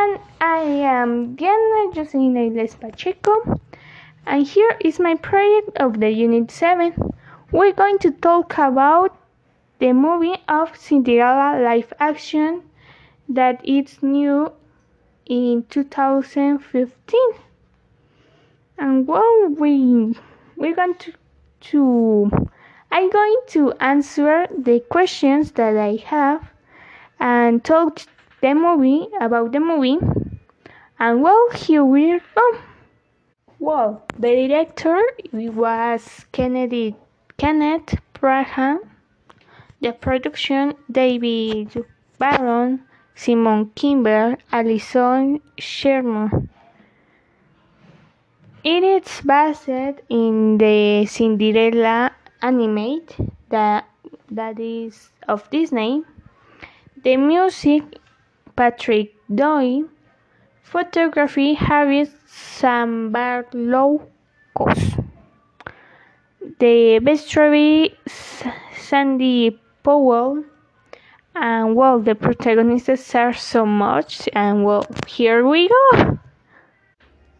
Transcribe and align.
everyone, 0.00 0.20
I 0.40 0.58
am 0.58 1.34
Diana 1.34 1.92
Jocelyn 1.92 2.36
Iles 2.36 2.74
Pacheco, 2.74 3.60
and 4.24 4.46
here 4.46 4.76
is 4.80 4.98
my 4.98 5.14
project 5.14 5.76
of 5.76 6.00
the 6.00 6.10
Unit 6.10 6.50
7. 6.50 6.94
We're 7.52 7.72
going 7.72 7.98
to 7.98 8.10
talk 8.10 8.56
about 8.56 9.16
the 9.78 9.92
movie 9.92 10.36
of 10.48 10.76
Cinderella 10.76 11.60
live 11.62 11.92
action 11.98 12.62
that 13.28 13.60
is 13.66 14.02
new 14.02 14.52
in 15.26 15.64
2015. 15.68 17.20
And 18.78 19.06
well, 19.06 19.48
we 19.48 20.16
we're 20.56 20.76
going 20.76 20.94
to, 20.94 21.12
to 21.72 22.30
I'm 22.90 23.10
going 23.10 23.40
to 23.48 23.72
answer 23.80 24.46
the 24.56 24.80
questions 24.80 25.52
that 25.52 25.76
I 25.76 25.96
have 26.06 26.50
and 27.18 27.62
talk 27.62 28.00
the 28.40 28.54
movie 28.54 29.08
about 29.20 29.52
the 29.52 29.60
movie. 29.60 29.98
And 30.98 31.22
well, 31.22 31.50
here 31.54 31.84
we 31.84 32.18
go. 32.34 32.58
Well, 33.58 34.02
the 34.18 34.48
director 34.48 35.00
was 35.32 36.26
Kennedy 36.32 36.96
Kenneth 37.36 37.96
Branagh. 38.14 38.78
The 39.80 39.92
production 39.92 40.74
David 40.90 41.84
Barron, 42.18 42.80
Simon 43.14 43.70
Kimber, 43.74 44.36
Allison 44.52 45.40
Shearmur. 45.58 46.48
It 48.62 48.82
is 48.82 49.22
based 49.24 49.68
in 50.10 50.58
the 50.58 51.06
Cinderella 51.06 52.12
animate 52.42 53.16
that 53.48 53.88
that 54.30 54.60
is 54.60 55.10
of 55.28 55.48
Disney. 55.50 56.02
The 57.02 57.16
music 57.16 57.99
Patrick 58.60 59.16
Doyle, 59.34 59.88
photography 60.60 61.54
Haris 61.54 62.10
Zambarloukos. 62.60 64.04
The 66.58 66.98
vestry 66.98 67.96
Sandy 68.76 69.58
Powell. 69.82 70.44
And 71.34 71.74
well, 71.74 72.00
the 72.00 72.14
protagonists 72.14 73.14
are 73.14 73.32
so 73.32 73.64
much, 73.64 74.28
and 74.34 74.62
well, 74.62 74.84
here 75.06 75.48
we 75.48 75.66
go. 75.66 76.18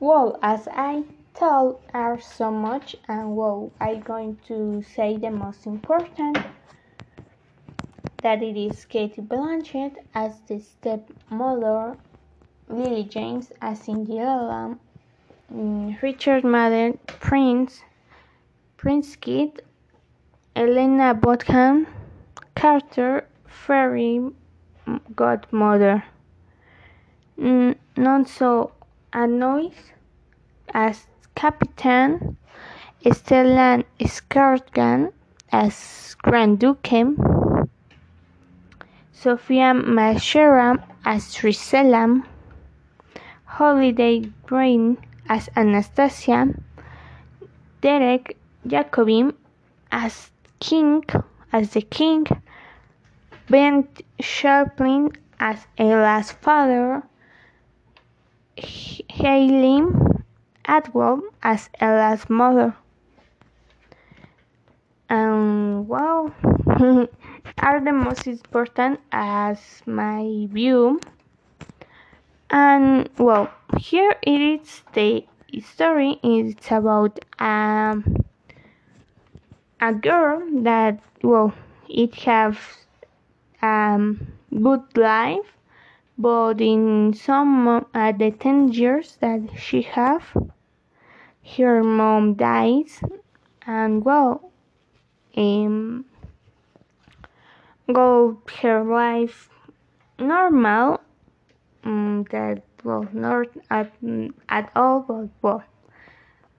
Well, 0.00 0.36
as 0.42 0.66
I 0.72 1.04
told 1.38 1.78
are 1.94 2.20
so 2.20 2.50
much, 2.50 2.96
and 3.06 3.36
well, 3.36 3.70
I'm 3.80 4.00
going 4.00 4.38
to 4.48 4.82
say 4.82 5.16
the 5.16 5.30
most 5.30 5.64
important 5.64 6.38
that 8.24 8.42
it 8.42 8.56
is 8.56 8.86
Katie 8.86 9.20
Blanchett 9.20 9.96
as 10.14 10.40
the 10.48 10.58
stepmother, 10.58 11.94
Lily 12.70 13.04
James 13.04 13.52
as 13.60 13.80
Cinderella, 13.80 14.78
mm, 15.54 16.00
Richard 16.00 16.42
Madden, 16.42 16.98
Prince, 17.06 17.82
Prince 18.78 19.14
Kit, 19.16 19.62
Elena 20.56 21.12
Bonham 21.12 21.86
Carter, 22.54 23.26
Fairy 23.46 24.30
Godmother. 25.14 26.04
Mm, 27.38 27.76
not 27.98 28.26
so 28.26 28.72
annoyed 29.12 29.74
as 30.72 31.06
Captain, 31.34 32.38
Stellan 33.04 33.84
Skarsgård 34.00 35.12
as 35.52 36.16
Grand 36.22 36.58
Duke, 36.58 36.88
Sophia 39.14 39.72
McShera 39.72 40.82
as 41.04 41.22
Rizella, 41.36 42.22
Holliday 43.44 44.32
Green 44.44 44.98
as 45.28 45.48
Anastasia, 45.56 46.52
Derek 47.80 48.36
Jacobi 48.66 49.32
as 49.92 50.30
King, 50.58 51.04
as 51.52 51.70
the 51.70 51.82
King, 51.82 52.26
Ben 53.48 53.86
Chaplin 54.20 55.12
as 55.38 55.64
Ella's 55.78 56.32
father, 56.32 57.02
Hayley 58.56 59.84
Atwell 60.66 61.22
as 61.42 61.70
Ella's 61.80 62.28
mother. 62.28 62.74
And 65.08 65.86
well, 65.88 66.34
are 67.64 67.80
the 67.80 67.92
most 67.92 68.26
important 68.26 69.00
as 69.10 69.82
my 69.86 70.46
view. 70.50 71.00
And 72.50 73.08
well, 73.16 73.50
here 73.78 74.14
it 74.22 74.60
is 74.60 74.82
the 74.92 75.24
story. 75.62 76.20
It's 76.22 76.70
about 76.70 77.24
um, 77.38 78.24
a 79.80 79.94
girl 79.94 80.42
that 80.62 81.00
well, 81.22 81.54
it 81.88 82.14
have 82.26 82.60
um, 83.62 84.26
good 84.50 84.84
life, 84.96 85.56
but 86.18 86.60
in 86.60 87.14
some 87.14 87.66
uh, 87.94 88.12
the 88.12 88.30
ten 88.30 88.68
years 88.68 89.16
that 89.20 89.40
she 89.56 89.80
have, 89.82 90.36
her 91.56 91.82
mom 91.82 92.34
dies, 92.34 93.00
and 93.66 94.04
well, 94.04 94.52
um, 95.34 96.04
go 97.92 98.40
her 98.62 98.82
life 98.82 99.50
normal 100.18 101.00
um, 101.84 102.24
that 102.30 102.62
well 102.82 103.06
not 103.12 103.46
at, 103.70 103.92
at 104.48 104.70
all 104.74 105.00
but 105.00 105.28
well 105.42 105.64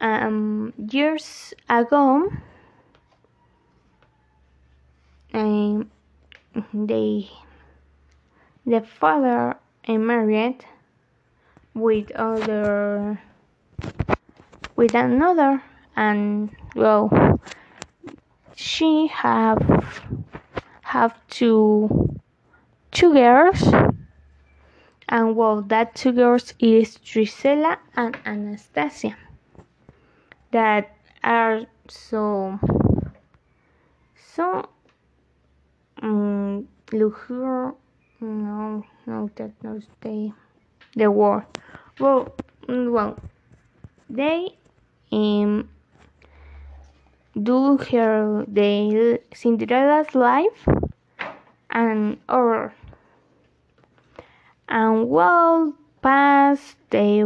um, 0.00 0.72
years 0.76 1.52
ago 1.68 2.30
um, 5.34 5.90
they 6.72 7.28
the 8.66 8.80
father 8.80 9.56
married 9.88 10.64
with 11.74 12.10
other 12.12 13.20
with 14.76 14.94
another 14.94 15.62
and 15.96 16.50
well 16.74 17.10
she 18.54 19.08
have 19.08 19.58
have 20.88 21.14
two 21.28 22.18
two 22.90 23.12
girls. 23.12 23.62
And 25.08 25.36
well 25.36 25.62
that 25.62 25.94
two 25.94 26.12
girls 26.12 26.54
is 26.58 26.96
Drisella 26.98 27.78
and 27.96 28.16
Anastasia. 28.24 29.16
That 30.50 30.96
are 31.22 31.66
so 31.88 32.58
so 34.34 34.68
um, 36.02 36.68
luxur 36.92 37.74
no 38.20 38.84
no 39.06 39.30
that 39.36 39.52
knows 39.62 39.84
the 40.00 40.32
the 40.96 41.10
word 41.10 41.44
well 41.98 42.34
well 42.68 43.16
they 44.08 44.48
um 45.12 45.68
do 47.38 47.76
her 47.76 48.44
the 48.48 49.20
Cinderella's 49.32 50.14
life 50.14 50.68
and 51.70 52.18
or 52.28 52.72
and 54.68 55.08
well 55.08 55.74
pass 56.02 56.76
they 56.90 57.24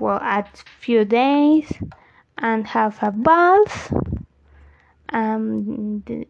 well 0.00 0.20
at 0.20 0.56
few 0.80 1.04
days 1.04 1.72
and 2.38 2.66
have 2.66 2.98
a 3.02 3.10
bath. 3.10 3.92
And 5.08 6.26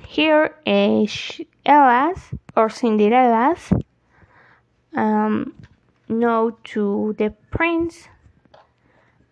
here 0.00 0.54
is 0.64 1.40
Ella's 1.66 2.20
or 2.56 2.70
Cinderella's 2.70 3.72
um 4.94 5.52
no 6.08 6.56
to 6.64 7.14
the 7.18 7.30
prince. 7.50 8.08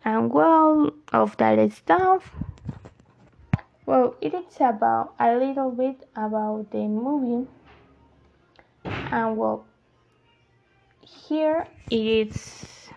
And 0.04 0.32
well 0.32 0.90
of 1.12 1.36
that 1.36 1.72
stuff 1.72 2.34
well 3.92 4.14
it 4.22 4.32
is 4.32 4.56
about 4.58 5.12
a 5.20 5.36
little 5.36 5.70
bit 5.70 6.08
about 6.16 6.70
the 6.70 6.88
movie. 6.88 7.46
And 8.86 9.36
well 9.36 9.66
here 11.02 11.66
it 11.90 12.06
is 12.06 12.88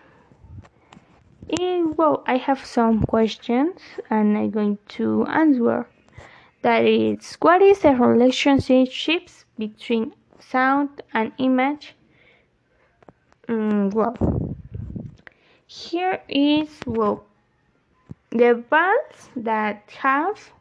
it, 1.48 1.98
well 1.98 2.24
i 2.26 2.38
have 2.38 2.64
some 2.64 3.02
questions 3.02 3.78
and 4.08 4.38
i'm 4.38 4.50
going 4.50 4.78
to 4.96 5.26
answer. 5.26 5.86
That 6.62 6.86
is 6.86 7.36
what 7.40 7.60
is 7.60 7.80
the 7.80 7.94
relationships 7.94 9.44
between 9.58 10.14
sound 10.40 11.02
and 11.12 11.32
image? 11.36 11.94
Mm, 13.48 13.92
well 13.92 14.16
here 15.66 16.22
is 16.26 16.70
well 16.86 17.26
the 18.30 18.64
bands 18.70 19.28
that 19.36 19.82
have 19.98 20.55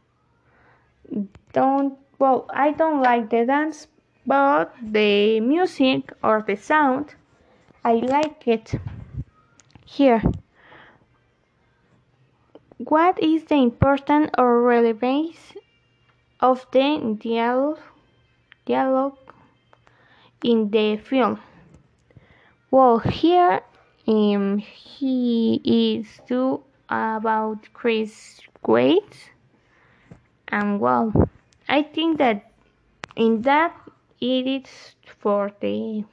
don't 1.54 1.98
well 2.20 2.46
i 2.50 2.72
don't 2.72 3.02
like 3.02 3.30
the 3.30 3.46
dance 3.46 3.88
but 4.26 4.74
the 4.82 5.40
music 5.40 6.12
or 6.24 6.44
the 6.48 6.56
sound 6.56 7.16
I 7.86 7.98
like 7.98 8.48
it. 8.48 8.74
Here. 9.86 10.24
What 12.80 13.22
is 13.22 13.44
the 13.44 13.58
importance 13.58 14.32
or 14.40 14.64
relevance 14.64 15.38
of 16.40 16.66
the 16.72 17.16
dialogue, 17.22 17.78
dialogue 18.66 19.20
in 20.44 20.72
the 20.72 20.98
film? 20.98 21.40
Well, 22.72 22.98
here 22.98 23.62
um, 24.08 24.58
he 24.58 25.62
is 25.64 26.08
too 26.28 26.64
about 26.90 27.72
Chris 27.72 28.40
Grace, 28.64 29.30
and 30.50 30.80
well, 30.80 31.12
I 31.68 31.84
think 31.84 32.18
that 32.18 32.52
in 33.16 33.42
that 33.44 33.76
it 34.22 34.48
is 34.48 34.96
for 35.20 35.52
the 35.60 36.04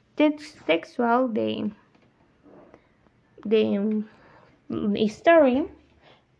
textual 0.67 1.27
the 1.27 1.71
the 3.45 5.07
story, 5.07 5.65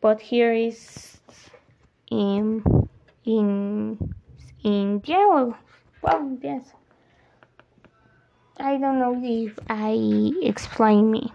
but 0.01 0.21
here 0.21 0.53
is 0.53 1.19
in 2.09 2.63
in 3.25 4.13
in 4.63 4.99
dialogue. 4.99 5.55
Well, 6.01 6.37
yes. 6.41 6.73
I 8.59 8.77
don't 8.77 8.99
know 8.99 9.19
if 9.23 9.57
I 9.67 10.31
explain 10.41 11.09
me. 11.11 11.33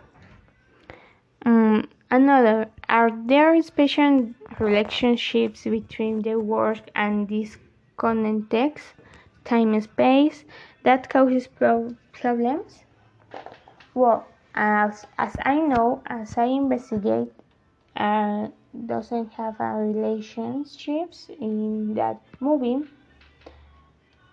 Um, 1.44 1.88
another, 2.10 2.70
are 2.88 3.10
there 3.26 3.60
special 3.62 4.34
relationships 4.58 5.64
between 5.64 6.22
the 6.22 6.36
work 6.38 6.80
and 6.94 7.28
this 7.28 7.58
context, 7.96 8.86
time 9.44 9.74
and 9.74 9.82
space, 9.82 10.44
that 10.84 11.10
causes 11.10 11.46
pro 11.46 11.94
problems? 12.12 12.84
Well, 13.94 14.26
as, 14.54 15.06
as 15.18 15.36
I 15.44 15.56
know, 15.56 16.02
as 16.06 16.38
I 16.38 16.44
investigate, 16.44 17.32
uh, 17.96 18.48
doesn't 18.86 19.32
have 19.32 19.60
a 19.60 19.74
relationships 19.74 21.30
in 21.40 21.94
that 21.94 22.20
movie. 22.40 22.88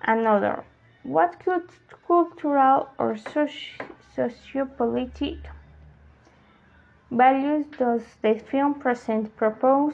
Another, 0.02 0.64
what 1.04 1.40
could 1.44 1.70
cultural 2.08 2.90
or 2.98 3.16
soci 3.16 3.72
sociopolitical 4.16 5.52
values 7.12 7.66
does 7.78 8.02
the 8.22 8.36
film 8.36 8.76
present, 8.76 9.36
propose, 9.36 9.94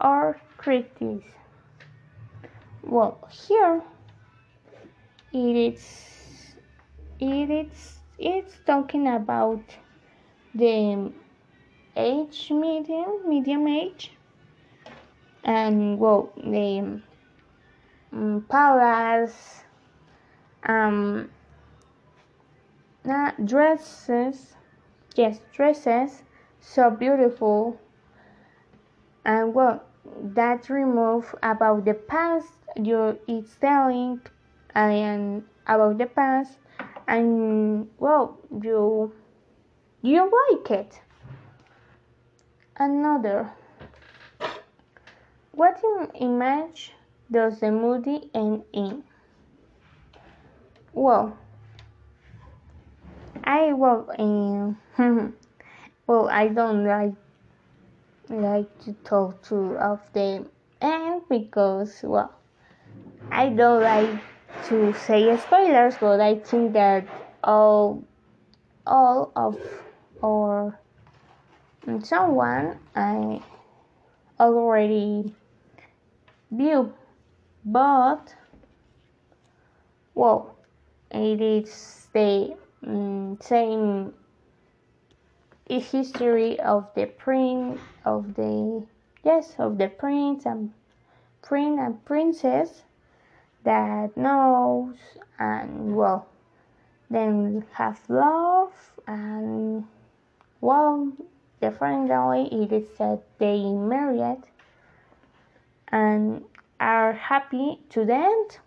or 0.00 0.40
criticize? 0.56 1.22
Well, 2.82 3.26
here 3.30 3.82
it 5.32 5.56
is 5.56 6.54
it 7.18 7.50
is 7.50 7.98
it's 8.18 8.54
talking 8.66 9.08
about 9.08 9.62
the 10.54 11.12
age 11.96 12.50
medium 12.50 13.28
medium 13.28 13.66
age 13.66 14.12
and 15.44 15.98
well 15.98 16.32
the 16.36 17.00
um, 18.12 18.46
palace 18.48 19.64
um, 20.66 21.28
dresses, 23.44 24.54
yes, 25.14 25.38
dresses, 25.52 26.22
so 26.64 26.90
beautiful. 26.90 27.78
And 29.24 29.54
well, 29.54 29.82
that 30.22 30.68
remove 30.68 31.34
about 31.42 31.84
the 31.84 31.94
past, 31.94 32.52
you 32.76 33.18
it's 33.28 33.54
telling 33.56 34.20
and 34.74 35.44
about 35.66 35.98
the 35.98 36.06
past, 36.06 36.58
and 37.06 37.88
well, 37.98 38.38
you 38.62 39.12
you 40.02 40.22
like 40.22 40.70
it. 40.70 41.00
Another. 42.76 43.50
What 45.52 45.80
image 46.18 46.92
does 47.30 47.60
the 47.60 47.70
movie 47.70 48.28
end 48.34 48.64
in? 48.72 49.04
Well, 50.92 51.38
I 53.44 53.72
well, 53.72 54.10
um, 54.18 55.34
well, 56.06 56.28
I 56.28 56.48
don't 56.48 56.84
like 56.84 57.14
like 58.28 58.78
to 58.84 58.92
talk 59.04 59.42
to 59.44 59.76
of 59.76 60.00
the 60.12 60.46
end 60.80 61.22
because 61.28 62.00
well, 62.02 62.34
I 63.30 63.48
don't 63.48 63.82
like 63.82 64.20
to 64.68 64.92
say 64.94 65.36
spoilers, 65.36 65.94
but 66.00 66.20
I 66.20 66.36
think 66.36 66.72
that 66.72 67.06
all 67.42 68.04
all 68.86 69.32
of 69.36 69.58
or 70.20 70.78
someone 72.02 72.78
I 72.94 73.42
already 74.40 75.34
view, 76.50 76.92
but 77.64 78.34
well 80.14 80.56
it 81.10 81.40
is 81.40 82.08
the 82.12 82.56
um, 82.86 83.38
same 83.40 84.12
history 85.68 86.60
of 86.60 86.88
the 86.94 87.06
prince 87.06 87.80
of 88.04 88.34
the 88.34 88.84
yes 89.24 89.54
of 89.58 89.78
the 89.78 89.88
prince 89.88 90.44
and 90.44 90.72
prince 91.42 91.80
and 91.80 92.04
princess 92.04 92.82
that 93.64 94.14
knows 94.16 94.96
and 95.38 95.96
well 95.96 96.26
then 97.10 97.64
have 97.72 97.98
love 98.08 98.72
and 99.06 99.84
well 100.60 101.10
the 101.60 101.70
finally 101.70 102.46
it 102.52 102.72
is 102.72 102.88
that 102.98 103.22
they 103.38 103.62
married 103.64 104.42
and 105.88 106.44
are 106.80 107.12
happy 107.12 107.78
to 107.88 108.04
the 108.04 108.14
end. 108.14 108.58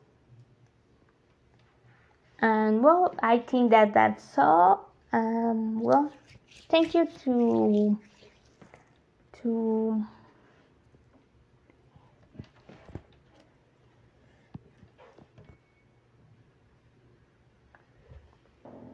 And 2.40 2.84
well 2.84 3.14
i 3.20 3.40
think 3.40 3.72
that 3.72 3.94
that's 3.94 4.38
all. 4.38 4.90
Um, 5.14 5.82
well 5.82 6.12
thank 6.70 6.94
you 6.94 7.08
to 7.24 8.00
to 9.42 10.06